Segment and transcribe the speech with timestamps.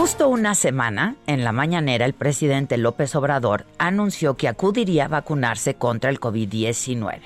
[0.00, 5.74] Justo una semana, en la mañanera, el presidente López Obrador anunció que acudiría a vacunarse
[5.74, 7.20] contra el COVID-19.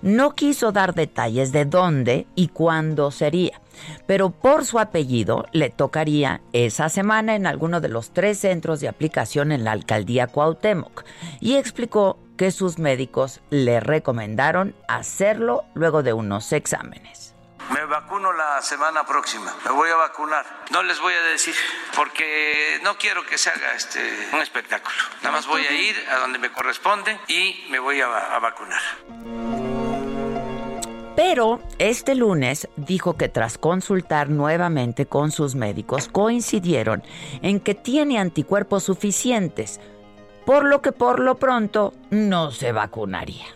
[0.00, 3.60] No quiso dar detalles de dónde y cuándo sería,
[4.06, 8.88] pero por su apellido le tocaría esa semana en alguno de los tres centros de
[8.88, 11.04] aplicación en la alcaldía Cuauhtémoc
[11.40, 17.35] y explicó que sus médicos le recomendaron hacerlo luego de unos exámenes.
[17.86, 19.54] Me vacuno la semana próxima.
[19.64, 20.44] Me voy a vacunar.
[20.72, 21.54] No les voy a decir
[21.94, 24.00] porque no quiero que se haga este
[24.32, 24.96] un espectáculo.
[25.22, 28.82] Nada más voy a ir a donde me corresponde y me voy a, a vacunar.
[31.14, 37.04] Pero este lunes dijo que tras consultar nuevamente con sus médicos coincidieron
[37.40, 39.78] en que tiene anticuerpos suficientes,
[40.44, 43.46] por lo que por lo pronto no se vacunaría.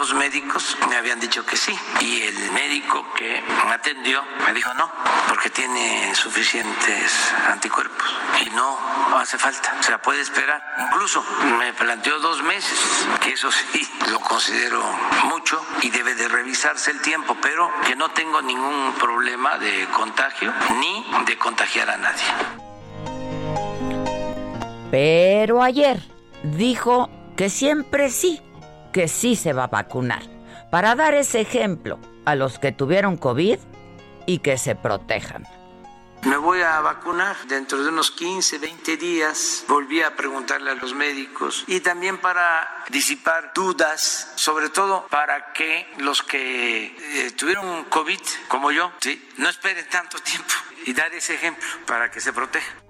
[0.00, 4.72] Dos médicos me habían dicho que sí y el médico que me atendió me dijo
[4.72, 4.90] no,
[5.28, 8.08] porque tiene suficientes anticuerpos
[8.40, 8.78] y no
[9.18, 10.62] hace falta, o sea, puede esperar.
[10.86, 11.22] Incluso
[11.58, 12.78] me planteó dos meses,
[13.20, 14.82] que eso sí lo considero
[15.24, 20.50] mucho y debe de revisarse el tiempo, pero que no tengo ningún problema de contagio
[20.80, 22.24] ni de contagiar a nadie.
[24.90, 26.00] Pero ayer
[26.42, 28.40] dijo que siempre sí
[28.92, 30.22] que sí se va a vacunar,
[30.70, 33.58] para dar ese ejemplo a los que tuvieron COVID
[34.26, 35.46] y que se protejan.
[36.22, 39.64] Me voy a vacunar dentro de unos 15, 20 días.
[39.66, 45.86] Volví a preguntarle a los médicos y también para disipar dudas, sobre todo para que
[45.96, 46.94] los que
[47.26, 48.92] eh, tuvieron COVID, como yo,
[49.38, 50.52] no esperen tanto tiempo
[50.84, 52.89] y dar ese ejemplo para que se protejan.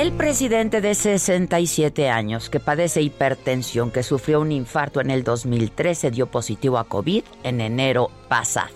[0.00, 6.10] El presidente de 67 años que padece hipertensión, que sufrió un infarto en el 2013,
[6.10, 8.72] dio positivo a COVID en enero pasado.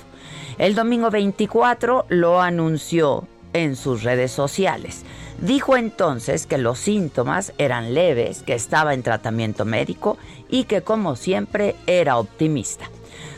[0.59, 5.05] El domingo 24 lo anunció en sus redes sociales.
[5.41, 10.19] Dijo entonces que los síntomas eran leves, que estaba en tratamiento médico
[10.51, 12.91] y que como siempre era optimista.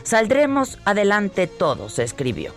[0.03, 2.51] Saldremos adelante todos, escribió.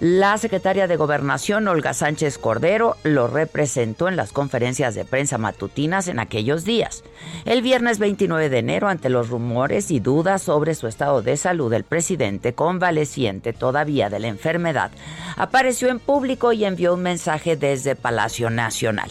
[0.00, 6.08] La secretaria de Gobernación, Olga Sánchez Cordero, lo representó en las conferencias de prensa matutinas
[6.08, 7.04] en aquellos días.
[7.44, 11.72] El viernes 29 de enero, ante los rumores y dudas sobre su estado de salud,
[11.72, 14.90] el presidente, convaleciente todavía de la enfermedad,
[15.36, 19.10] apareció en público y envió un mensaje desde Palacio Nacional.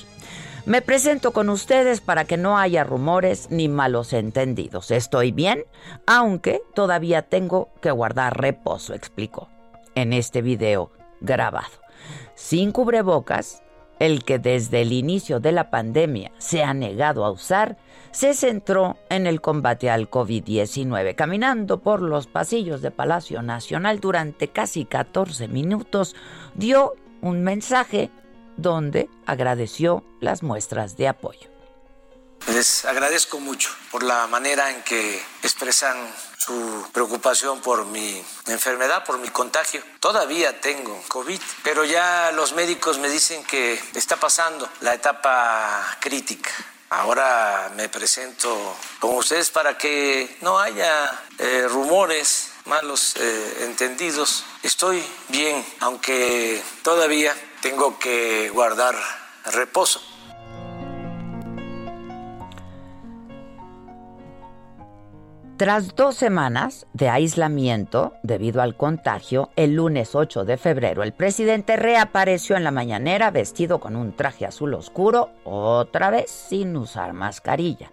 [0.65, 4.91] Me presento con ustedes para que no haya rumores ni malos entendidos.
[4.91, 5.63] Estoy bien,
[6.05, 9.50] aunque todavía tengo que guardar reposo, explicó
[9.95, 11.81] en este video grabado.
[12.35, 13.61] Sin cubrebocas,
[13.99, 17.77] el que desde el inicio de la pandemia se ha negado a usar,
[18.09, 24.47] se centró en el combate al COVID-19, caminando por los pasillos de Palacio Nacional durante
[24.47, 26.15] casi 14 minutos,
[26.55, 28.09] dio un mensaje
[28.57, 31.50] donde agradeció las muestras de apoyo.
[32.47, 35.95] Les agradezco mucho por la manera en que expresan
[36.37, 39.81] su preocupación por mi enfermedad, por mi contagio.
[39.99, 46.51] Todavía tengo COVID, pero ya los médicos me dicen que está pasando la etapa crítica.
[46.89, 54.43] Ahora me presento con ustedes para que no haya eh, rumores malos eh, entendidos.
[54.61, 58.95] Estoy bien, aunque todavía tengo que guardar
[59.45, 60.10] reposo.
[65.61, 71.75] Tras dos semanas de aislamiento debido al contagio, el lunes 8 de febrero el presidente
[71.75, 77.91] reapareció en la mañanera vestido con un traje azul oscuro, otra vez sin usar mascarilla.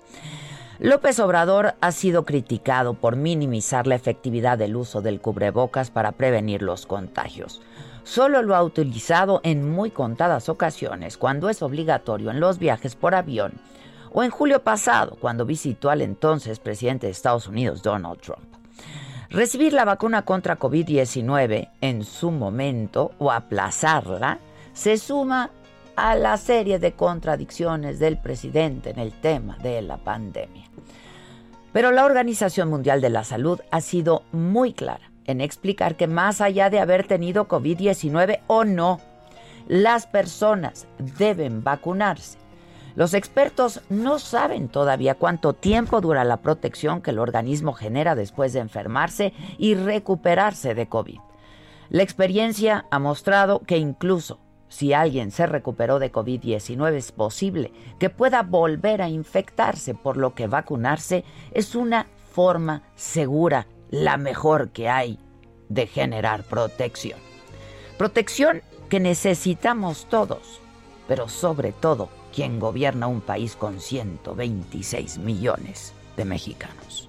[0.78, 6.62] López Obrador ha sido criticado por minimizar la efectividad del uso del cubrebocas para prevenir
[6.62, 7.60] los contagios.
[8.02, 13.14] solo lo ha utilizado en muy contadas ocasiones, cuando es obligatorio en los viajes por
[13.14, 13.60] avión,
[14.12, 18.44] o en julio pasado, cuando visitó al entonces presidente de Estados Unidos, Donald Trump.
[19.30, 24.38] Recibir la vacuna contra COVID-19 en su momento o aplazarla
[24.72, 25.50] se suma
[25.96, 30.70] a la serie de contradicciones del presidente en el tema de la pandemia.
[31.72, 36.40] Pero la Organización Mundial de la Salud ha sido muy clara en explicar que más
[36.40, 39.00] allá de haber tenido COVID-19 o no,
[39.66, 40.86] las personas
[41.18, 42.38] deben vacunarse.
[42.94, 48.52] Los expertos no saben todavía cuánto tiempo dura la protección que el organismo genera después
[48.52, 51.20] de enfermarse y recuperarse de COVID.
[51.90, 58.10] La experiencia ha mostrado que incluso si alguien se recuperó de COVID-19 es posible que
[58.10, 64.88] pueda volver a infectarse, por lo que vacunarse es una forma segura, la mejor que
[64.88, 65.18] hay,
[65.68, 67.18] de generar protección.
[67.96, 70.60] Protección que necesitamos todos,
[71.08, 77.08] pero sobre todo quien gobierna un país con 126 millones de mexicanos.